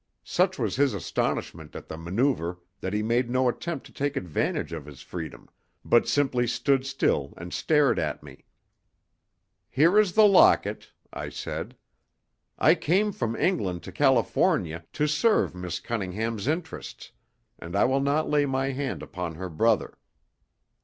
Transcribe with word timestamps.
Such 0.23 0.57
was 0.57 0.77
his 0.77 0.95
astonishment 0.95 1.75
at 1.75 1.87
the 1.87 1.95
manoeuvre 1.95 2.57
that 2.79 2.91
he 2.91 3.03
made 3.03 3.29
no 3.29 3.47
attempt 3.47 3.85
to 3.85 3.91
take 3.91 4.17
advantage 4.17 4.73
of 4.73 4.87
his 4.87 5.03
freedom, 5.03 5.47
but 5.85 6.07
simply 6.07 6.47
stood 6.47 6.87
still 6.87 7.35
and 7.37 7.53
stared 7.53 7.99
at 7.99 8.23
me. 8.23 8.45
"Here 9.69 9.99
is 9.99 10.13
the 10.13 10.25
locket," 10.25 10.91
I 11.13 11.29
said. 11.29 11.75
"I 12.57 12.73
came 12.73 13.11
from 13.11 13.35
England 13.35 13.83
to 13.83 13.91
California 13.91 14.85
to 14.93 15.05
serve 15.05 15.53
Miss 15.53 15.79
Cunningham's 15.79 16.47
interests, 16.47 17.11
and 17.59 17.75
I 17.75 17.85
will 17.85 18.01
not 18.01 18.27
lay 18.27 18.47
my 18.47 18.71
hand 18.71 19.03
upon 19.03 19.35
her 19.35 19.49
brother." 19.49 19.99